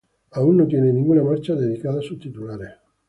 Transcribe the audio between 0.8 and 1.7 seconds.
ninguna marcha